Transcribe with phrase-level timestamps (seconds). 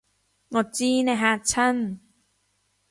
[0.49, 1.99] 我知你嚇親